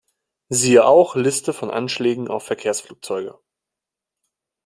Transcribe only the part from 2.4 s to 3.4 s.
Verkehrsflugzeuge.